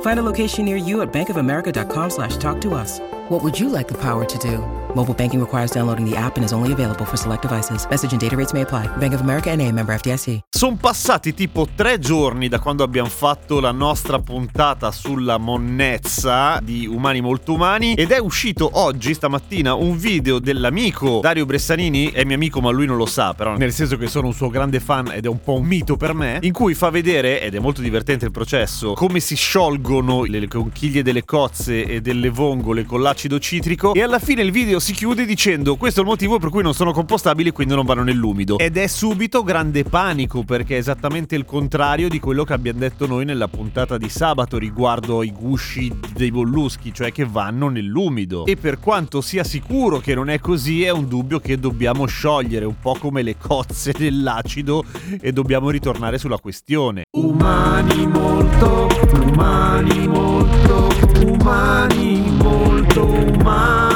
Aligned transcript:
Find 0.00 0.18
a 0.18 0.24
location 0.24 0.64
near 0.64 0.76
you 0.76 1.02
at 1.02 1.12
bankofamerica.com 1.12 2.10
slash 2.10 2.36
talk 2.38 2.60
to 2.62 2.74
us. 2.74 2.98
What 3.28 3.44
would 3.44 3.58
you 3.58 3.68
like 3.68 3.86
the 3.86 4.00
power 4.00 4.24
to 4.24 4.38
do? 4.38 4.77
Mobile 4.94 5.14
banking 5.14 5.38
requires 5.38 5.70
downloading 5.70 6.08
the 6.08 6.16
app 6.16 6.36
and 6.36 6.44
is 6.44 6.52
only 6.52 6.72
available 6.72 7.04
for 7.04 7.16
select 7.16 7.42
devices. 7.42 7.86
Message 7.90 8.12
and 8.12 8.20
data 8.20 8.36
rates 8.36 8.52
may 8.52 8.62
apply. 8.62 8.86
Bank 8.96 9.12
of 9.12 9.20
America 9.20 9.54
NA, 9.54 9.70
member 9.70 9.98
FDIC. 9.98 10.38
Sono 10.48 10.76
passati 10.80 11.34
tipo 11.34 11.68
tre 11.74 11.98
giorni 11.98 12.48
da 12.48 12.58
quando 12.58 12.82
abbiamo 12.82 13.08
fatto 13.08 13.60
la 13.60 13.70
nostra 13.70 14.18
puntata 14.18 14.90
sulla 14.90 15.36
monnezza 15.36 16.58
di 16.62 16.86
Umani 16.86 17.20
Molto 17.20 17.52
Umani 17.52 17.94
ed 17.94 18.10
è 18.10 18.18
uscito 18.18 18.70
oggi, 18.72 19.12
stamattina, 19.12 19.74
un 19.74 19.96
video 19.96 20.38
dell'amico 20.38 21.20
Dario 21.20 21.44
Bressanini, 21.44 22.10
è 22.10 22.24
mio 22.24 22.36
amico 22.36 22.60
ma 22.60 22.70
lui 22.70 22.86
non 22.86 22.96
lo 22.96 23.06
sa, 23.06 23.34
però 23.34 23.56
nel 23.56 23.72
senso 23.72 23.96
che 23.98 24.06
sono 24.06 24.28
un 24.28 24.32
suo 24.32 24.48
grande 24.48 24.80
fan 24.80 25.12
ed 25.12 25.26
è 25.26 25.28
un 25.28 25.42
po' 25.42 25.54
un 25.54 25.64
mito 25.64 25.96
per 25.96 26.14
me, 26.14 26.38
in 26.42 26.52
cui 26.52 26.74
fa 26.74 26.90
vedere, 26.90 27.42
ed 27.42 27.54
è 27.54 27.58
molto 27.58 27.82
divertente 27.82 28.24
il 28.24 28.32
processo, 28.32 28.94
come 28.94 29.20
si 29.20 29.36
sciolgono 29.36 30.24
le 30.24 30.48
conchiglie 30.48 31.02
delle 31.02 31.24
cozze 31.24 31.84
e 31.84 32.00
delle 32.00 32.30
vongole 32.30 32.84
con 32.84 33.02
l'acido 33.02 33.38
citrico 33.38 33.92
e 33.92 34.02
alla 34.02 34.18
fine 34.18 34.42
il 34.42 34.50
video 34.50 34.77
si 34.78 34.92
chiude 34.92 35.24
dicendo 35.24 35.76
questo 35.76 36.00
è 36.00 36.02
il 36.02 36.08
motivo 36.08 36.38
per 36.38 36.50
cui 36.50 36.62
non 36.62 36.74
sono 36.74 36.92
compostabili 36.92 37.48
e 37.48 37.52
quindi 37.52 37.74
non 37.74 37.84
vanno 37.84 38.02
nell'umido. 38.02 38.58
Ed 38.58 38.76
è 38.76 38.86
subito 38.86 39.42
grande 39.42 39.84
panico 39.84 40.42
perché 40.42 40.76
è 40.76 40.78
esattamente 40.78 41.34
il 41.36 41.44
contrario 41.44 42.08
di 42.08 42.20
quello 42.20 42.44
che 42.44 42.52
abbiamo 42.52 42.78
detto 42.78 43.06
noi 43.06 43.24
nella 43.24 43.48
puntata 43.48 43.98
di 43.98 44.08
sabato 44.08 44.58
riguardo 44.58 45.22
i 45.22 45.32
gusci 45.32 45.92
dei 46.12 46.30
bolluschi, 46.30 46.92
cioè 46.92 47.12
che 47.12 47.24
vanno 47.24 47.68
nell'umido. 47.68 48.46
E 48.46 48.56
per 48.56 48.78
quanto 48.78 49.20
sia 49.20 49.44
sicuro 49.44 49.98
che 49.98 50.14
non 50.14 50.28
è 50.28 50.38
così, 50.38 50.84
è 50.84 50.90
un 50.90 51.08
dubbio 51.08 51.40
che 51.40 51.58
dobbiamo 51.58 52.06
sciogliere, 52.06 52.64
un 52.64 52.78
po' 52.80 52.96
come 52.98 53.22
le 53.22 53.36
cozze 53.36 53.92
dell'acido 53.96 54.84
e 55.20 55.32
dobbiamo 55.32 55.70
ritornare 55.70 56.18
sulla 56.18 56.38
questione. 56.38 57.04
Umani 57.12 58.06
molto, 58.06 58.88
umani 59.24 60.06
molto, 60.06 60.88
umani 61.24 62.30
molto 62.30 63.04
umani. 63.04 63.87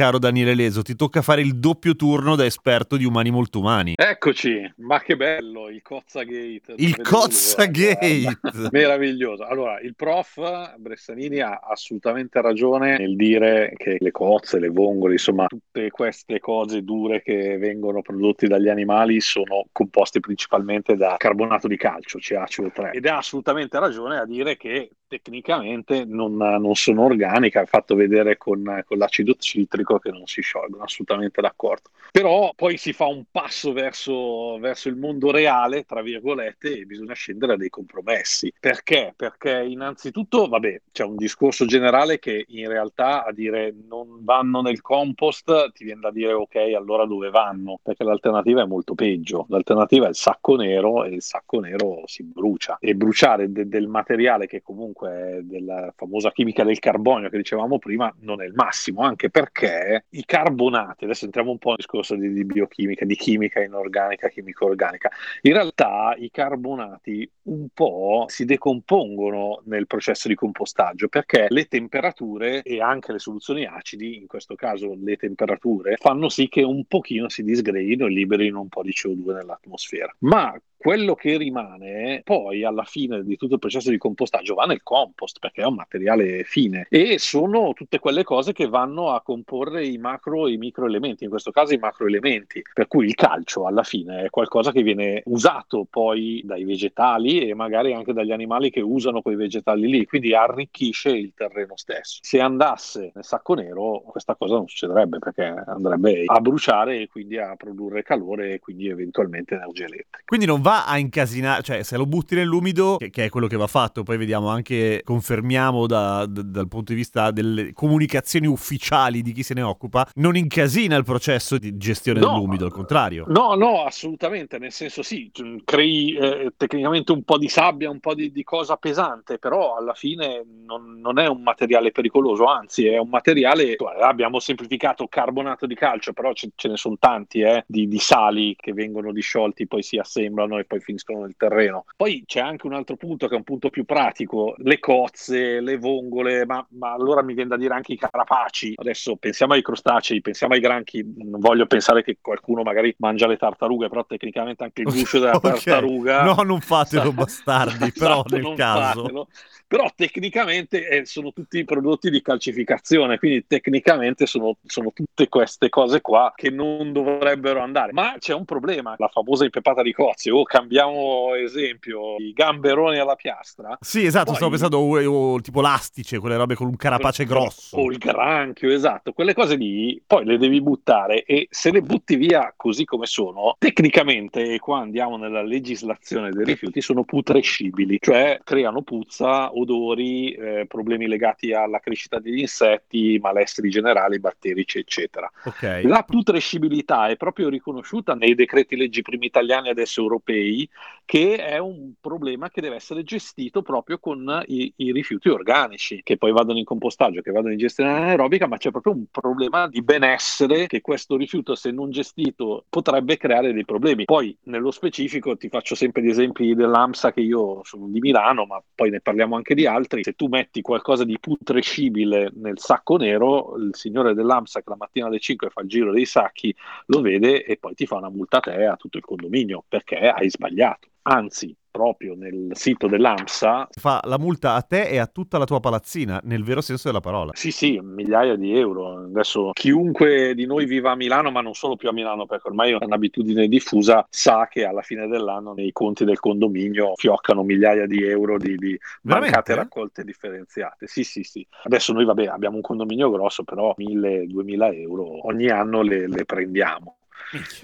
Caro 0.00 0.20
Daniele 0.20 0.54
Leso, 0.54 0.82
ti 0.82 0.94
tocca 0.94 1.22
fare 1.22 1.40
il 1.40 1.58
doppio 1.58 1.96
turno 1.96 2.36
da 2.36 2.44
esperto 2.44 2.96
di 2.96 3.04
umani 3.04 3.32
molto 3.32 3.58
umani. 3.58 3.94
Eccoci, 3.96 4.74
ma 4.76 5.00
che 5.00 5.16
bello, 5.16 5.68
il 5.68 5.82
Cozza 5.82 6.22
Gate. 6.22 6.74
Il 6.76 7.00
Cozza 7.02 7.66
Gate! 7.66 8.38
Meraviglioso. 8.70 9.42
Allora, 9.42 9.80
il 9.80 9.96
prof 9.96 10.76
Bressanini 10.76 11.40
ha 11.40 11.58
assolutamente 11.68 12.40
ragione 12.40 12.96
nel 12.96 13.16
dire 13.16 13.72
che 13.76 13.96
le 13.98 14.12
cozze, 14.12 14.60
le 14.60 14.68
vongole, 14.68 15.14
insomma, 15.14 15.46
tutte 15.48 15.90
queste 15.90 16.38
cose 16.38 16.84
dure 16.84 17.20
che 17.20 17.58
vengono 17.58 18.00
prodotte 18.00 18.46
dagli 18.46 18.68
animali 18.68 19.20
sono 19.20 19.66
composte 19.72 20.20
principalmente 20.20 20.94
da 20.94 21.16
carbonato 21.18 21.66
di 21.66 21.76
calcio, 21.76 22.18
CaCO3. 22.18 22.92
Ed 22.92 23.06
ha 23.06 23.16
assolutamente 23.16 23.80
ragione 23.80 24.16
a 24.16 24.24
dire 24.24 24.56
che 24.56 24.90
tecnicamente 25.08 26.04
non, 26.04 26.36
non 26.36 26.74
sono 26.74 27.04
organiche, 27.04 27.58
ha 27.58 27.66
fatto 27.66 27.94
vedere 27.94 28.36
con, 28.36 28.82
con 28.86 28.98
l'acido 28.98 29.34
citrico 29.34 29.98
che 29.98 30.10
non 30.10 30.26
si 30.26 30.42
sciolgono, 30.42 30.84
assolutamente 30.84 31.40
d'accordo. 31.40 31.90
Però 32.10 32.52
poi 32.54 32.76
si 32.76 32.92
fa 32.92 33.06
un 33.06 33.24
passo 33.30 33.72
verso, 33.72 34.58
verso 34.58 34.88
il 34.88 34.96
mondo 34.96 35.30
reale, 35.30 35.84
tra 35.84 36.02
virgolette, 36.02 36.78
e 36.78 36.84
bisogna 36.84 37.14
scendere 37.14 37.54
a 37.54 37.56
dei 37.56 37.68
compromessi. 37.68 38.52
Perché? 38.58 39.12
Perché 39.16 39.64
innanzitutto, 39.66 40.46
vabbè, 40.48 40.82
c'è 40.92 41.04
un 41.04 41.16
discorso 41.16 41.64
generale 41.66 42.18
che 42.18 42.44
in 42.48 42.68
realtà 42.68 43.24
a 43.24 43.32
dire 43.32 43.74
non 43.88 44.24
vanno 44.24 44.60
nel 44.60 44.80
compost 44.80 45.72
ti 45.72 45.84
viene 45.84 46.00
da 46.00 46.10
dire 46.10 46.32
ok, 46.32 46.56
allora 46.76 47.06
dove 47.06 47.30
vanno? 47.30 47.78
Perché 47.82 48.04
l'alternativa 48.04 48.62
è 48.62 48.66
molto 48.66 48.94
peggio. 48.94 49.46
L'alternativa 49.48 50.06
è 50.06 50.10
il 50.10 50.14
sacco 50.16 50.56
nero 50.56 51.04
e 51.04 51.10
il 51.10 51.22
sacco 51.22 51.60
nero 51.60 52.02
si 52.06 52.24
brucia. 52.24 52.78
E 52.80 52.94
bruciare 52.94 53.50
de- 53.50 53.68
del 53.68 53.86
materiale 53.86 54.46
che 54.46 54.60
comunque 54.62 54.97
è 55.06 55.40
della 55.42 55.92
famosa 55.96 56.32
chimica 56.32 56.64
del 56.64 56.78
carbonio 56.78 57.28
che 57.28 57.36
dicevamo 57.36 57.78
prima 57.78 58.12
non 58.20 58.42
è 58.42 58.46
il 58.46 58.54
massimo, 58.54 59.02
anche 59.02 59.30
perché 59.30 60.06
i 60.10 60.24
carbonati, 60.24 61.04
adesso 61.04 61.24
entriamo 61.24 61.50
un 61.50 61.58
po' 61.58 61.68
nel 61.68 61.78
discorso 61.78 62.14
di, 62.16 62.32
di 62.32 62.44
biochimica, 62.44 63.04
di 63.04 63.14
chimica 63.14 63.62
inorganica, 63.62 64.28
chimico-organica, 64.28 65.10
in 65.42 65.52
realtà 65.52 66.14
i 66.16 66.30
carbonati 66.30 67.30
un 67.42 67.68
po' 67.72 68.24
si 68.28 68.44
decompongono 68.44 69.62
nel 69.64 69.86
processo 69.86 70.28
di 70.28 70.34
compostaggio 70.34 71.08
perché 71.08 71.46
le 71.48 71.66
temperature 71.66 72.62
e 72.62 72.80
anche 72.80 73.12
le 73.12 73.18
soluzioni 73.18 73.64
acidi, 73.64 74.16
in 74.16 74.26
questo 74.26 74.54
caso 74.54 74.96
le 75.00 75.16
temperature, 75.16 75.96
fanno 75.96 76.28
sì 76.28 76.48
che 76.48 76.62
un 76.62 76.84
pochino 76.84 77.28
si 77.28 77.42
disgreghino 77.42 78.06
e 78.06 78.10
liberino 78.10 78.60
un 78.60 78.68
po' 78.68 78.82
di 78.82 78.90
CO2 78.90 79.34
nell'atmosfera. 79.34 80.14
Ma 80.20 80.58
quello 80.78 81.16
che 81.16 81.36
rimane 81.36 82.22
poi 82.24 82.62
alla 82.64 82.84
fine 82.84 83.24
di 83.24 83.36
tutto 83.36 83.54
il 83.54 83.58
processo 83.58 83.90
di 83.90 83.98
compostaggio 83.98 84.54
va 84.54 84.64
nel 84.64 84.84
compost 84.84 85.40
perché 85.40 85.62
è 85.62 85.66
un 85.66 85.74
materiale 85.74 86.44
fine 86.44 86.86
e 86.88 87.18
sono 87.18 87.72
tutte 87.72 87.98
quelle 87.98 88.22
cose 88.22 88.52
che 88.52 88.68
vanno 88.68 89.10
a 89.10 89.20
comporre 89.20 89.84
i 89.84 89.98
macro 89.98 90.46
e 90.46 90.52
i 90.52 90.56
microelementi, 90.56 91.24
in 91.24 91.30
questo 91.30 91.50
caso 91.50 91.74
i 91.74 91.78
macroelementi, 91.78 92.62
per 92.72 92.86
cui 92.86 93.06
il 93.06 93.14
calcio 93.14 93.66
alla 93.66 93.82
fine 93.82 94.24
è 94.24 94.30
qualcosa 94.30 94.70
che 94.70 94.82
viene 94.82 95.22
usato 95.26 95.84
poi 95.90 96.42
dai 96.44 96.64
vegetali 96.64 97.40
e 97.40 97.54
magari 97.54 97.92
anche 97.92 98.12
dagli 98.12 98.32
animali 98.32 98.70
che 98.70 98.80
usano 98.80 99.20
quei 99.20 99.34
vegetali 99.36 99.88
lì, 99.88 100.06
quindi 100.06 100.32
arricchisce 100.32 101.10
il 101.10 101.32
terreno 101.34 101.76
stesso. 101.76 102.20
Se 102.22 102.40
andasse 102.40 103.10
nel 103.14 103.24
sacco 103.24 103.54
nero 103.54 104.02
questa 104.06 104.36
cosa 104.36 104.54
non 104.54 104.68
succederebbe 104.68 105.18
perché 105.18 105.42
andrebbe 105.42 106.22
a 106.24 106.40
bruciare 106.40 107.00
e 107.00 107.08
quindi 107.08 107.36
a 107.36 107.56
produrre 107.56 108.04
calore 108.04 108.54
e 108.54 108.58
quindi 108.60 108.88
eventualmente 108.88 109.54
energia 109.54 109.86
elettrica. 109.86 110.22
Quindi 110.24 110.46
non 110.46 110.60
va 110.60 110.67
a 110.86 110.98
incasinare, 110.98 111.62
cioè 111.62 111.82
se 111.82 111.96
lo 111.96 112.06
butti 112.06 112.34
nell'umido, 112.34 112.96
che, 112.96 113.10
che, 113.10 113.24
è 113.24 113.28
quello 113.28 113.46
che 113.46 113.56
va 113.56 113.66
fatto, 113.66 114.02
poi 114.02 114.16
vediamo 114.16 114.48
anche, 114.48 115.02
confermiamo 115.04 115.86
da, 115.86 116.26
da, 116.26 116.42
dal 116.42 116.68
punto 116.68 116.92
di 116.92 116.98
vista 116.98 117.30
delle 117.30 117.72
comunicazioni 117.72 118.46
ufficiali 118.46 119.22
di 119.22 119.32
chi 119.32 119.42
se 119.42 119.54
ne 119.54 119.62
occupa, 119.62 120.08
non 120.16 120.36
incasina 120.36 120.96
il 120.96 121.04
processo 121.04 121.58
di 121.58 121.76
gestione 121.76 122.20
no, 122.20 122.32
dell'umido, 122.32 122.64
al 122.64 122.72
contrario. 122.72 123.24
No, 123.28 123.54
no, 123.54 123.84
assolutamente, 123.84 124.58
nel 124.58 124.72
senso 124.72 125.02
sì, 125.02 125.30
crei 125.64 126.14
eh, 126.16 126.52
tecnicamente 126.56 127.12
un 127.12 127.22
po' 127.22 127.38
di 127.38 127.48
sabbia, 127.48 127.90
un 127.90 128.00
po' 128.00 128.14
di, 128.14 128.30
di 128.30 128.44
cosa 128.44 128.76
pesante, 128.76 129.38
però 129.38 129.76
alla 129.76 129.94
fine 129.94 130.44
non, 130.64 131.00
non, 131.00 131.18
è 131.18 131.26
un 131.26 131.42
materiale 131.42 131.92
pericoloso, 131.92 132.44
anzi 132.44 132.86
è 132.86 132.98
un 132.98 133.08
materiale, 133.08 133.76
abbiamo 134.00 134.38
semplificato 134.38 135.06
carbonato 135.08 135.66
di 135.66 135.74
calcio, 135.74 136.12
però 136.12 136.32
ce, 136.32 136.50
ce 136.54 136.68
ne 136.68 136.76
sono 136.76 136.96
tanti 136.98 137.40
eh, 137.40 137.64
di, 137.66 137.88
di 137.88 137.98
sali 137.98 138.54
che 138.56 138.72
vengono 138.72 139.12
disciolti, 139.12 139.66
poi 139.66 139.82
si 139.82 139.96
assemblano 139.96 140.57
e 140.58 140.64
poi 140.64 140.80
finiscono 140.80 141.22
nel 141.22 141.34
terreno. 141.36 141.84
Poi 141.96 142.24
c'è 142.26 142.40
anche 142.40 142.66
un 142.66 142.74
altro 142.74 142.96
punto 142.96 143.26
che 143.28 143.34
è 143.34 143.36
un 143.36 143.44
punto 143.44 143.70
più 143.70 143.84
pratico, 143.84 144.54
le 144.58 144.78
cozze, 144.78 145.60
le 145.60 145.78
vongole, 145.78 146.44
ma, 146.46 146.64
ma 146.70 146.92
allora 146.92 147.22
mi 147.22 147.34
viene 147.34 147.50
da 147.50 147.56
dire 147.56 147.74
anche 147.74 147.92
i 147.92 147.98
carapaci. 147.98 148.74
Adesso 148.76 149.16
pensiamo 149.16 149.54
ai 149.54 149.62
crostacei, 149.62 150.20
pensiamo 150.20 150.54
ai 150.54 150.60
granchi, 150.60 151.04
non 151.16 151.40
voglio 151.40 151.66
pensare 151.66 152.02
che 152.02 152.18
qualcuno 152.20 152.62
magari 152.62 152.94
mangia 152.98 153.26
le 153.26 153.36
tartarughe, 153.36 153.88
però 153.88 154.04
tecnicamente 154.04 154.64
anche 154.64 154.82
il 154.82 154.88
guscio 154.88 155.18
della 155.18 155.36
okay. 155.36 155.52
tartaruga... 155.52 156.22
No, 156.22 156.42
non 156.42 156.60
fatelo 156.60 157.12
bastardi, 157.12 157.92
però 157.92 158.24
esatto, 158.24 158.36
nel 158.36 158.54
caso... 158.56 159.02
Fatelo 159.02 159.28
però 159.68 159.86
tecnicamente 159.94 160.88
eh, 160.88 161.04
sono 161.04 161.30
tutti 161.30 161.62
prodotti 161.64 162.08
di 162.08 162.22
calcificazione, 162.22 163.18
quindi 163.18 163.46
tecnicamente 163.46 164.24
sono, 164.24 164.56
sono, 164.64 164.92
tutte 164.94 165.28
queste 165.28 165.68
cose 165.68 166.00
qua 166.00 166.32
che 166.34 166.48
non 166.48 166.90
dovrebbero 166.90 167.60
andare. 167.60 167.92
Ma 167.92 168.14
c'è 168.18 168.32
un 168.32 168.46
problema, 168.46 168.94
la 168.96 169.08
famosa 169.08 169.44
impepata 169.44 169.82
di 169.82 169.92
cozze, 169.92 170.30
o 170.30 170.42
cambiamo 170.48 171.34
esempio, 171.34 172.16
i 172.16 172.32
gamberoni 172.32 172.98
alla 172.98 173.14
piastra. 173.14 173.76
Sì, 173.80 174.04
esatto, 174.04 174.26
poi... 174.26 174.34
stavo 174.34 174.50
pensando 174.50 174.78
o, 174.78 175.34
o, 175.34 175.40
tipo 175.40 175.60
l'astice, 175.60 176.18
quelle 176.18 176.36
robe 176.36 176.54
con 176.54 176.66
un 176.66 176.76
carapace 176.76 177.24
grosso. 177.24 177.76
O 177.76 177.90
il 177.92 177.98
granchio, 177.98 178.72
esatto, 178.72 179.12
quelle 179.12 179.34
cose 179.34 179.54
lì 179.54 180.00
poi 180.04 180.24
le 180.24 180.38
devi 180.38 180.60
buttare 180.60 181.22
e 181.22 181.46
se 181.50 181.70
le 181.70 181.82
butti 181.82 182.16
via 182.16 182.52
così 182.56 182.84
come 182.84 183.06
sono, 183.06 183.54
tecnicamente, 183.58 184.54
e 184.54 184.58
qua 184.58 184.80
andiamo 184.80 185.16
nella 185.16 185.42
legislazione 185.42 186.30
dei 186.30 186.44
rifiuti, 186.44 186.80
sono 186.80 187.04
putrescibili, 187.04 187.98
cioè 188.00 188.40
creano 188.42 188.82
puzza 188.82 189.54
odori, 189.56 190.32
eh, 190.32 190.64
problemi 190.66 191.06
legati 191.06 191.52
alla 191.52 191.78
crescita 191.78 192.18
degli 192.18 192.40
insetti, 192.40 193.18
malesseri 193.20 193.68
generali, 193.68 194.18
batterici, 194.18 194.78
eccetera. 194.78 195.30
Okay. 195.44 195.86
La 195.86 196.02
putrescibilità 196.02 197.08
è 197.08 197.16
proprio 197.16 197.50
riconosciuta 197.50 198.14
nei 198.14 198.34
decreti 198.34 198.76
leggi 198.76 199.02
primi 199.02 199.26
italiani 199.26 199.68
adesso 199.68 200.00
europei 200.00 200.37
europei 200.38 200.68
che 201.08 201.36
è 201.36 201.56
un 201.56 201.94
problema 201.98 202.50
che 202.50 202.60
deve 202.60 202.74
essere 202.74 203.02
gestito 203.02 203.62
proprio 203.62 203.98
con 203.98 204.42
i, 204.48 204.70
i, 204.76 204.92
rifiuti 204.92 205.30
organici, 205.30 206.02
che 206.04 206.18
poi 206.18 206.32
vadano 206.32 206.58
in 206.58 206.66
compostaggio, 206.66 207.22
che 207.22 207.30
vadano 207.30 207.54
in 207.54 207.58
gestione 207.58 207.88
anaerobica, 207.88 208.46
ma 208.46 208.58
c'è 208.58 208.70
proprio 208.70 208.92
un 208.92 209.06
problema 209.10 209.68
di 209.68 209.80
benessere 209.80 210.66
che 210.66 210.82
questo 210.82 211.16
rifiuto, 211.16 211.54
se 211.54 211.70
non 211.70 211.90
gestito, 211.90 212.66
potrebbe 212.68 213.16
creare 213.16 213.54
dei 213.54 213.64
problemi. 213.64 214.04
Poi, 214.04 214.36
nello 214.42 214.70
specifico, 214.70 215.34
ti 215.38 215.48
faccio 215.48 215.74
sempre 215.74 216.02
gli 216.02 216.10
esempi 216.10 216.54
dell'AMSA, 216.54 217.14
che 217.14 217.22
io 217.22 217.62
sono 217.64 217.86
di 217.88 218.00
Milano, 218.00 218.44
ma 218.44 218.62
poi 218.74 218.90
ne 218.90 219.00
parliamo 219.00 219.34
anche 219.34 219.54
di 219.54 219.66
altri. 219.66 220.04
Se 220.04 220.12
tu 220.12 220.26
metti 220.26 220.60
qualcosa 220.60 221.04
di 221.04 221.18
putrescibile 221.18 222.30
nel 222.34 222.58
sacco 222.58 222.98
nero, 222.98 223.56
il 223.56 223.70
signore 223.72 224.12
dell'AMSA 224.12 224.60
che 224.60 224.68
la 224.68 224.76
mattina 224.76 225.06
alle 225.06 225.20
5 225.20 225.48
fa 225.48 225.62
il 225.62 225.68
giro 225.68 225.90
dei 225.90 226.04
sacchi, 226.04 226.54
lo 226.88 227.00
vede 227.00 227.44
e 227.46 227.56
poi 227.56 227.72
ti 227.72 227.86
fa 227.86 227.96
una 227.96 228.10
multa 228.10 228.36
a 228.36 228.40
te 228.40 228.66
a 228.66 228.76
tutto 228.76 228.98
il 228.98 229.04
condominio 229.04 229.64
perché 229.66 229.96
hai 230.10 230.27
sbagliato 230.30 230.88
anzi 231.02 231.56
proprio 231.70 232.14
nel 232.16 232.50
sito 232.54 232.88
dell'AMSA. 232.88 233.68
Fa 233.70 234.00
la 234.04 234.18
multa 234.18 234.54
a 234.54 234.62
te 234.62 234.88
e 234.88 234.98
a 234.98 235.06
tutta 235.06 235.38
la 235.38 235.44
tua 235.44 235.60
palazzina, 235.60 236.20
nel 236.24 236.42
vero 236.42 236.60
senso 236.60 236.88
della 236.88 237.00
parola. 237.00 237.32
Sì, 237.34 237.52
sì, 237.52 237.78
migliaia 237.80 238.34
di 238.34 238.58
euro. 238.58 239.04
Adesso 239.04 239.50
chiunque 239.52 240.34
di 240.34 240.44
noi 240.44 240.66
viva 240.66 240.90
a 240.90 240.96
Milano, 240.96 241.30
ma 241.30 241.40
non 241.40 241.54
solo 241.54 241.76
più 241.76 241.88
a 241.88 241.92
Milano, 241.92 242.26
perché 242.26 242.48
ormai 242.48 242.72
è 242.72 242.78
un'abitudine 242.80 243.46
diffusa, 243.46 244.04
sa 244.10 244.48
che 244.50 244.64
alla 244.64 244.82
fine 244.82 245.06
dell'anno 245.06 245.52
nei 245.52 245.70
conti 245.70 246.04
del 246.04 246.18
condominio 246.18 246.94
fioccano 246.96 247.44
migliaia 247.44 247.86
di 247.86 248.04
euro 248.04 248.38
di, 248.38 248.56
di 248.56 248.78
mancate 249.02 249.54
raccolte 249.54 250.02
differenziate. 250.02 250.88
Sì, 250.88 251.04
sì, 251.04 251.22
sì. 251.22 251.46
Adesso 251.62 251.92
noi, 251.92 252.04
vabbè, 252.04 252.26
abbiamo 252.26 252.56
un 252.56 252.62
condominio 252.62 253.10
grosso, 253.10 253.44
però 253.44 253.74
1000-2000 253.78 254.80
euro 254.80 255.26
ogni 255.28 255.48
anno 255.48 255.82
le, 255.82 256.08
le 256.08 256.24
prendiamo 256.24 256.97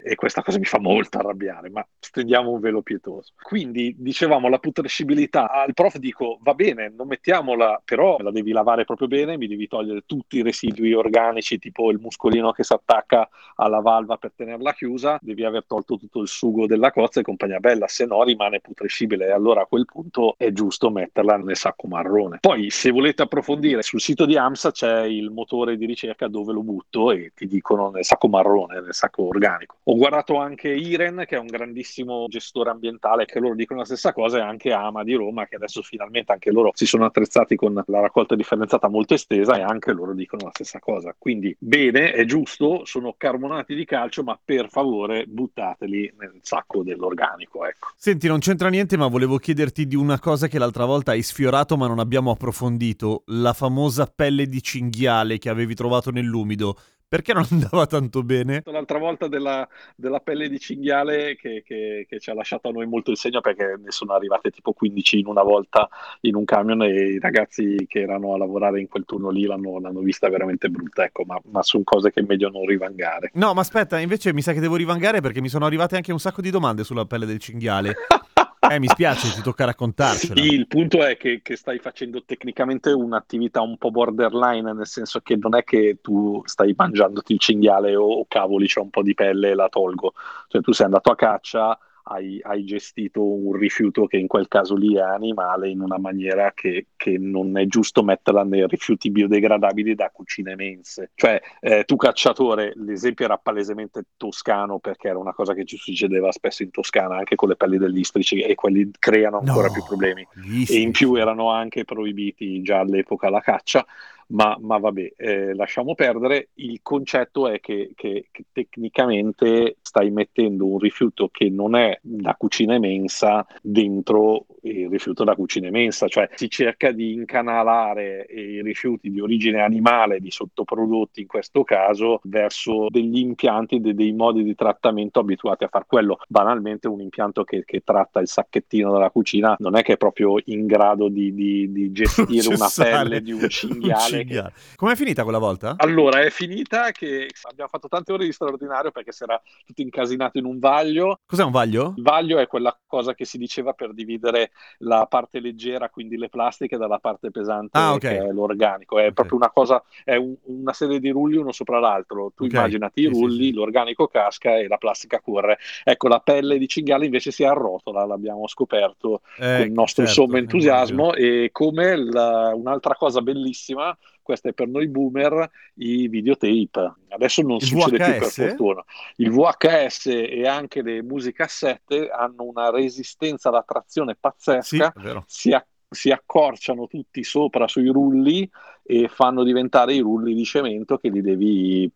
e 0.03 0.15
questa 0.15 0.43
cosa 0.43 0.59
mi 0.59 0.65
fa 0.65 0.79
molto 0.79 1.19
arrabbiare, 1.19 1.71
ma 1.71 1.87
stendiamo 1.99 2.51
un 2.51 2.61
velo 2.61 2.83
pietoso. 2.83 3.33
Quindi 3.41 3.95
dicevamo 3.99 4.49
la 4.49 4.59
putrescibilità, 4.59 5.51
al 5.51 5.73
prof 5.73 5.97
dico 5.97 6.39
va 6.43 6.55
bene, 6.55 6.93
non 6.95 7.06
mettiamola, 7.06 7.83
però 7.85 8.19
la 8.19 8.31
devi 8.31 8.53
lavare 8.53 8.85
proprio 8.85 9.09
bene, 9.09 9.37
mi 9.37 9.47
devi 9.47 9.67
togliere 9.67 10.03
tutti 10.06 10.39
i 10.39 10.43
residui 10.43 10.93
organici, 10.93 11.59
tipo 11.59 11.91
il 11.91 11.99
muscolino 11.99 12.53
che 12.53 12.65
si 12.65 12.73
attacca 12.73 13.29
alla 13.56 13.81
valva 13.81 14.17
per 14.17 14.33
tenerla 14.35 14.73
chiusa, 14.75 15.19
devi 15.21 15.45
aver 15.45 15.65
tolto 15.67 15.97
tutto 15.97 16.21
il 16.21 16.29
sugo 16.29 16.67
della 16.67 16.91
cozza 16.91 17.21
e 17.21 17.23
compagnia 17.23 17.61
bella, 17.61 17.87
se 17.89 18.05
no 18.05 18.23
rimane 18.23 18.61
putrescibile 18.61 19.27
e 19.27 19.31
allora 19.31 19.62
a 19.62 19.67
quel 19.67 19.87
punto 19.87 20.35
è 20.37 20.53
giusto 20.53 20.91
metterla 20.91 21.37
nel 21.37 21.56
sacco 21.56 21.87
marrone. 21.87 22.39
Poi 22.41 22.71
se 22.71 22.91
volete 22.91 23.23
approfondire 23.23 23.83
sul 23.83 24.01
sito 24.01 24.27
di 24.27 24.37
AMSA 24.37 24.71
c'è 24.73 25.03
il 25.05 25.31
motore 25.31 25.77
di 25.77 25.87
ricerca 25.87 26.29
dove 26.29 26.53
lo 26.53 26.62
butto 26.62 27.11
e 27.11 27.33
ti 27.35 27.47
dicono 27.47 27.91
nel 27.91 28.05
sacco 28.05 28.29
marrone, 28.29 28.81
nel 28.81 28.95
sacco 28.95 29.23
organico 29.23 29.44
organico. 29.44 29.76
Ho 29.85 29.96
guardato 29.96 30.38
anche 30.38 30.69
Iren, 30.69 31.25
che 31.26 31.37
è 31.37 31.38
un 31.38 31.46
grandissimo 31.46 32.26
gestore 32.29 32.70
ambientale, 32.70 33.26
che 33.26 33.38
loro 33.38 33.55
dicono 33.55 33.81
la 33.81 33.85
stessa 33.85 34.12
cosa, 34.12 34.38
e 34.38 34.41
anche 34.41 34.73
Ama 34.73 35.05
di 35.05 35.14
Roma, 35.14 35.46
che 35.46 35.56
adesso 35.56 35.82
finalmente 35.82 36.32
anche 36.32 36.50
loro 36.50 36.70
si 36.75 36.87
sono 36.87 37.05
attrezzati 37.05 37.55
con 37.55 37.75
la 37.87 38.00
raccolta 38.00 38.35
differenziata 38.35 38.88
molto 38.88 39.14
estesa 39.14 39.56
e 39.56 39.62
anche 39.62 39.93
loro 39.93 40.14
dicono 40.14 40.44
la 40.44 40.50
stessa 40.52 40.79
cosa. 40.79 41.14
Quindi 41.17 41.55
bene, 41.58 42.12
è 42.12 42.25
giusto, 42.25 42.85
sono 42.85 43.14
carbonati 43.17 43.75
di 43.75 43.85
calcio, 43.85 44.23
ma 44.23 44.38
per 44.43 44.69
favore 44.70 45.26
buttateli 45.26 46.14
nel 46.19 46.38
sacco 46.41 46.82
dell'organico. 46.82 47.67
Ecco. 47.67 47.88
Senti, 47.96 48.26
non 48.26 48.38
c'entra 48.38 48.69
niente, 48.70 48.96
ma 48.96 49.06
volevo 49.06 49.37
chiederti 49.37 49.87
di 49.87 49.96
una 49.96 50.19
cosa 50.19 50.49
che 50.49 50.58
l'altra 50.58 50.87
volta 50.87 51.11
hai 51.11 51.23
sfiorato, 51.23 51.76
ma 51.76 51.87
non 51.87 51.99
abbiamo 51.99 52.31
approfondito: 52.31 53.25
la 53.26 53.52
famosa 53.52 54.06
pelle 54.06 54.46
di 54.46 54.62
cinghiale 54.62 55.37
che 55.38 55.50
avevi 55.50 55.75
trovato 55.75 56.11
nell'umido. 56.11 56.76
Perché 57.09 57.33
non 57.33 57.47
andava 57.51 57.87
tanto 57.87 58.23
bene? 58.23 58.62
L'altra 58.65 58.99
volta 58.99 59.29
della, 59.29 59.67
della 59.95 60.21
pelle 60.21 60.49
di 60.49 60.59
cinghiale 60.59 61.37
che, 61.37 61.62
che, 61.65 62.06
che, 62.09 62.21
ci 62.21 62.31
ha 62.31 62.35
lasciato 62.35 62.69
a 62.69 62.73
noi 62.73 62.87
molto 62.87 63.11
il 63.11 63.17
segno 63.17 63.41
perché 63.41 63.77
ne 63.83 63.91
sono 63.91 64.15
arrivate 64.15 64.51
tipo 64.51 64.73
15 64.73 65.19
in 65.19 65.27
una 65.27 65.43
volta 65.43 65.89
in 66.23 66.35
un 66.35 66.45
camion 66.45 66.83
e 66.83 67.12
i 67.12 67.19
ragazzi 67.19 67.87
che 67.87 68.01
erano 68.01 68.35
a 68.35 68.39
lavorare 68.39 68.81
in 68.81 68.89
quel 68.89 69.05
turno 69.05 69.31
lì 69.31 69.45
l'hanno, 69.45 69.79
l'hanno 69.79 70.01
vista 70.01 70.29
veramente 70.29 70.69
brutta, 70.69 71.05
ecco, 71.05 71.25
ma, 71.25 71.39
ma 71.51 71.62
sono 71.62 71.85
cose 71.85 72.11
che 72.11 72.21
è 72.21 72.25
meglio 72.27 72.49
non 72.51 72.67
rivangare. 72.67 73.31
No, 73.35 73.55
ma 73.55 73.61
aspetta, 73.61 73.99
invece 73.99 74.33
mi 74.33 74.43
sa 74.43 74.53
che 74.53 74.61
devo 74.61 74.77
rivangare 74.77 75.21
perché 75.21 75.41
mi 75.41 75.49
sono 75.49 75.67
arrivate 75.67 75.97
anche 75.97 76.12
un 76.12 76.21
sacco 76.21 76.41
di 76.41 76.51
domande 76.51 76.85
sulla 76.85 77.05
pelle 77.05 77.27
del 77.27 77.39
cinghiale. 77.39 77.95
Eh, 78.71 78.79
mi 78.79 78.87
spiace, 78.87 79.33
ti 79.35 79.43
tocca 79.43 79.65
raccontarcela. 79.65 80.41
Sì, 80.41 80.49
il 80.49 80.67
punto 80.67 81.05
è 81.05 81.17
che, 81.17 81.41
che, 81.43 81.57
stai 81.57 81.79
facendo 81.79 82.25
tecnicamente 82.25 82.91
un'attività 82.91 83.61
un 83.61 83.77
po' 83.77 83.91
borderline, 83.91 84.73
nel 84.73 84.87
senso 84.87 85.21
che 85.21 85.37
non 85.37 85.55
è 85.55 85.65
che 85.65 85.99
tu 86.01 86.43
stai 86.45 86.75
mangiandoti 86.77 87.35
il 87.35 87.41
cinghiale 87.41 87.95
o, 87.95 88.05
o 88.05 88.27
cavoli, 88.27 88.67
c'è 88.67 88.81
un 88.81 88.91
po' 88.91 89.03
di 89.03 89.15
pelle 89.15 89.51
e 89.51 89.55
la 89.55 89.69
tolgo. 89.69 90.15
Cioè 90.49 90.63
tu 90.63 90.73
sei 90.73 90.87
andato 90.87 91.11
a 91.11 91.17
caccia, 91.17 91.79
hai, 92.05 92.41
hai, 92.43 92.65
gestito 92.65 93.25
un 93.25 93.53
rifiuto 93.56 94.06
che 94.06 94.17
in 94.17 94.27
quel 94.27 94.49
caso 94.49 94.75
lì 94.75 94.97
è 94.97 95.01
animale 95.01 95.69
in 95.69 95.81
una 95.81 95.99
maniera 95.99 96.53
che, 96.53 96.89
che 96.97 97.17
non 97.19 97.56
è 97.56 97.67
giusto 97.67 98.03
metterla 98.03 98.45
nei 98.45 98.67
rifiuti 98.67 99.11
biodegradabili 99.11 99.95
da 99.95 100.11
cucine 100.11 100.55
mense. 100.55 101.12
Cioè, 101.15 101.41
eh, 101.61 101.85
tu 101.85 101.97
cacciatore, 101.97 102.73
l'esempio 102.77 103.25
era 103.25 103.39
palesemente 103.39 104.05
toscano 104.17 104.79
perché 104.79 105.09
era 105.09 105.19
una 105.19 105.33
cosa 105.33 105.55
che 105.55 105.65
ci 105.65 105.77
succedeva 105.77 106.31
spesso 106.33 106.62
in 106.62 106.71
Toscana, 106.71 107.17
anche 107.17 107.37
con 107.37 107.49
le 107.49 107.56
pelli 107.56 107.79
degli 107.79 107.99
istrici 107.99 108.41
e 108.41 108.55
quelli 108.55 108.91
creano 108.99 109.39
ancora 109.39 109.69
no, 109.69 109.73
più 109.73 109.85
problemi. 109.85 110.27
E 110.69 110.81
in 110.81 110.91
più 110.91 111.15
erano 111.15 111.51
anche 111.51 111.85
proibiti 111.85 112.62
già 112.62 112.81
all'epoca 112.81 113.31
la 113.31 113.41
caccia 113.41 113.85
ma, 114.29 114.56
ma 114.61 114.79
vabbè, 114.79 115.12
eh, 115.17 115.55
lasciamo 115.55 115.94
perdere. 115.94 116.49
Il 116.55 116.81
concetto 116.82 117.49
è 117.49 117.61
che, 117.61 117.93
che, 117.94 118.29
che, 118.31 118.44
tecnicamente 118.53 119.76
stai 119.82 120.11
mettendo 120.11 120.67
un 120.67 120.79
rifiuto 120.79 121.29
che 121.29 121.50
non 121.50 121.76
è 121.76 121.99
da 122.03 122.35
cucina 122.37 122.79
mensa 122.79 123.47
dentro 123.62 124.47
il 124.62 124.88
rifiuto 124.88 125.25
da 125.25 125.35
cucina 125.35 125.71
mensa, 125.71 126.09
cioè 126.09 126.29
si 126.35 126.49
cerca 126.49 126.91
di 126.91 127.12
incanalare 127.12 128.26
i 128.31 128.62
rifiuti 128.62 129.11
di 129.11 129.21
origine 129.21 129.61
animale, 129.61 130.21
di 130.21 130.31
sottoprodotti 130.31 131.20
in 131.20 131.27
questo 131.27 131.65
caso, 131.65 132.20
verso 132.25 132.87
degli 132.88 133.19
impianti, 133.19 133.81
de, 133.81 133.94
dei 133.94 134.12
modi 134.12 134.43
di 134.43 134.55
trattamento 134.55 135.20
abituati 135.20 135.65
a 135.65 135.69
far 135.69 135.87
quello. 135.87 136.19
Banalmente 136.29 136.88
un 136.88 137.00
impianto 137.00 137.44
che, 137.44 137.65
che 137.65 137.82
tratta 137.85 138.20
il 138.20 138.29
sacchettino 138.29 138.93
della 138.93 139.11
cucina 139.11 139.55
non 139.59 139.77
è 139.77 139.82
che 139.82 139.94
è 139.94 139.97
proprio 139.97 140.37
in 140.47 140.67
grado 140.67 141.09
di, 141.09 141.35
di, 141.35 141.70
di 141.70 141.93
gestire 141.93 142.49
una 142.49 142.69
pelle 142.75 143.23
di 143.23 143.32
un 143.32 143.49
cinghiale 143.49 144.14
cinghiale. 144.19 144.53
Com'è 144.77 144.95
finita 144.97 145.23
quella 145.23 145.39
volta? 145.39 145.75
Allora, 145.79 146.21
è 146.21 146.31
finita 146.31 146.91
che 146.91 147.29
abbiamo 147.43 147.69
fatto 147.69 147.89
tante 147.89 148.13
ore 148.13 148.25
di 148.25 148.33
straordinario 148.33 148.91
perché 148.91 149.13
si 149.13 149.23
era 149.23 149.41
tutto 149.65 149.83
incasinato 149.83 150.39
in 150.39 150.45
un 150.45 150.59
vaglio. 150.59 151.21
Cos'è 151.27 151.45
un 151.45 151.51
vaglio? 151.51 151.95
Il 151.97 152.03
vaglio 152.03 152.39
è 152.39 152.47
quella 152.47 152.77
cosa 152.87 153.15
che 153.15 153.25
si 153.25 153.39
diceva 153.39 153.73
per 153.73 153.93
dividere 153.93 154.51
la 154.79 155.07
parte 155.07 155.41
leggera, 155.41 155.89
quindi 155.91 156.17
le 156.17 156.29
plastiche, 156.29 156.77
dalla 156.77 156.99
parte 156.99 157.31
pesante, 157.31 157.79
ah, 157.79 157.95
okay. 157.95 158.19
che 158.19 158.25
è 158.25 158.33
l'organico. 158.33 158.97
È 158.97 159.03
okay. 159.03 159.13
proprio 159.13 159.39
una 159.39 159.51
cosa, 159.51 159.83
è 160.05 160.17
un, 160.17 160.35
una 160.44 160.73
serie 160.73 161.01
di 161.01 161.11
rulli 161.11 161.37
uno 161.37 161.53
sopra 161.53 161.79
l'altro. 161.79 162.33
Tu 162.35 162.44
okay. 162.44 162.59
immaginati 162.59 163.01
i 163.03 163.06
rulli, 163.06 163.37
sì, 163.37 163.44
sì. 163.44 163.53
l'organico 163.53 164.06
casca 164.09 164.56
e 164.56 164.69
la 164.69 164.79
plastica 164.79 165.21
corre. 165.21 165.59
Ecco, 165.83 166.09
la 166.09 166.21
pelle 166.21 166.59
di 166.59 166.69
cinghiale 166.69 167.05
invece 167.05 167.31
si 167.31 167.44
arrotola, 167.44 168.05
l'abbiamo 168.05 168.47
scoperto 168.47 169.23
eh, 169.39 169.56
con 169.56 169.67
il 169.67 169.73
nostro 169.73 170.05
certo, 170.06 170.23
sommo 170.23 170.37
entusiasmo. 170.37 171.15
E 171.15 171.51
come 171.53 171.97
la, 171.97 172.53
un'altra 172.55 172.94
cosa 172.94 173.21
bellissima 173.21 173.97
questo 174.25 174.49
è 174.49 174.53
per 174.53 174.67
noi 174.67 174.89
boomer, 174.89 175.49
i 175.75 176.09
videotape. 176.09 176.95
Adesso 177.11 177.43
non 177.43 177.59
il 177.59 177.63
succede 177.63 177.99
VHS? 177.99 178.11
più 178.11 178.19
per 178.19 178.49
fortuna. 178.49 178.85
Il 179.17 179.31
VHS 179.31 180.07
e 180.07 180.47
anche 180.49 180.83
le 180.83 181.03
musicassette 181.03 182.09
hanno 182.09 182.43
una 182.43 182.71
resistenza 182.71 183.51
alla 183.51 183.63
trazione 183.65 184.17
pazzesca, 184.19 184.93
sì, 185.27 185.51
si, 185.51 185.57
si 185.89 186.11
accorciano 186.11 186.87
tutti 186.89 187.23
sopra 187.23 187.69
sui 187.69 187.89
rulli 187.89 188.51
e 188.87 189.09
fanno 189.09 189.45
diventare 189.45 189.95
i 189.95 190.01
rulli 190.01 190.35
di 190.35 190.45
cemento 190.45 190.99
che 190.99 191.09
li 191.09 191.23
devi 191.23 191.91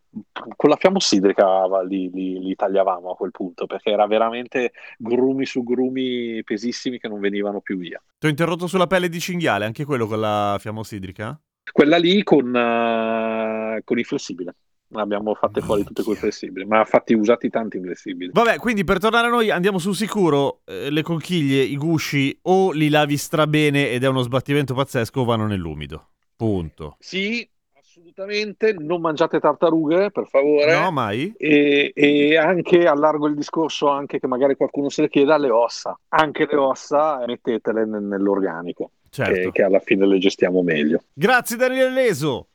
con 0.56 0.70
la 0.70 0.76
fiamma 0.76 0.96
ossidrica 0.96 1.66
li, 1.86 2.10
li, 2.10 2.38
li, 2.38 2.54
tagliavamo 2.54 3.10
a 3.10 3.14
quel 3.14 3.30
punto 3.30 3.66
perché 3.66 3.90
era 3.90 4.06
veramente 4.06 4.72
grumi 4.96 5.44
su 5.44 5.62
grumi 5.62 6.42
pesissimi 6.44 6.98
che 6.98 7.08
non 7.08 7.20
venivano 7.20 7.60
più 7.60 7.76
via. 7.76 8.02
Ti 8.18 8.26
ho 8.26 8.30
interrotto 8.30 8.66
sulla 8.66 8.86
pelle 8.86 9.10
di 9.10 9.20
cinghiale, 9.20 9.66
anche 9.66 9.84
quello 9.84 10.06
con 10.06 10.20
la 10.20 10.56
fiamma 10.58 10.80
ossidrica? 10.80 11.38
Quella 11.72 11.96
lì 11.96 12.22
con, 12.22 12.46
uh, 12.48 13.82
con 13.84 13.98
il 13.98 14.04
flessibile. 14.04 14.54
Abbiamo 14.92 15.34
fatte 15.34 15.60
fuori 15.60 15.84
tutte 15.84 16.02
quelle 16.02 16.18
flessibili, 16.18 16.64
ma 16.64 16.82
fatti 16.84 17.12
usati 17.12 17.50
tanti 17.50 17.78
flessibili. 17.78 18.30
Vabbè, 18.32 18.56
quindi 18.56 18.84
per 18.84 18.98
tornare 18.98 19.26
a 19.26 19.30
noi 19.30 19.50
andiamo 19.50 19.78
sul 19.78 19.94
sicuro. 19.94 20.60
Eh, 20.64 20.90
le 20.90 21.02
conchiglie, 21.02 21.60
i 21.62 21.76
gusci 21.76 22.38
o 22.42 22.72
li 22.72 22.88
lavi 22.88 23.18
strabene 23.18 23.90
ed 23.90 24.02
è 24.02 24.08
uno 24.08 24.22
sbattimento 24.22 24.72
pazzesco 24.72 25.20
o 25.20 25.24
vanno 25.24 25.46
nell'umido. 25.46 26.08
Punto. 26.34 26.96
Sì, 27.00 27.46
assolutamente. 27.78 28.72
Non 28.78 29.02
mangiate 29.02 29.38
tartarughe, 29.38 30.10
per 30.10 30.26
favore. 30.26 30.80
No, 30.80 30.90
mai. 30.90 31.34
E, 31.36 31.92
e, 31.94 32.38
anche 32.38 32.86
allargo 32.86 33.26
il 33.26 33.34
discorso, 33.34 33.88
anche 33.88 34.18
che 34.18 34.26
magari 34.26 34.56
qualcuno 34.56 34.88
se 34.88 35.02
le 35.02 35.10
chieda, 35.10 35.36
le 35.36 35.50
ossa. 35.50 35.98
Anche 36.08 36.46
le 36.50 36.56
ossa 36.56 37.22
mettetele 37.26 37.84
nell'organico 37.84 38.92
certo. 39.10 39.32
che, 39.32 39.50
che, 39.50 39.62
alla 39.62 39.80
fine 39.80 40.06
le 40.06 40.18
gestiamo 40.18 40.62
meglio. 40.62 41.02
Grazie 41.12 41.56
Daniele 41.56 41.90
Leso. 41.90 42.48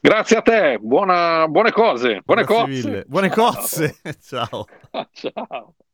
Grazie 0.00 0.36
a 0.36 0.42
te, 0.42 0.78
Buona, 0.80 1.46
buone 1.48 1.70
cose. 1.70 2.20
Buone 2.24 2.44
Grazie 2.44 2.82
cose. 2.82 3.04
Buone 3.06 3.28
cose. 3.30 3.96
Ciao. 4.22 4.66
Ciao. 5.12 5.74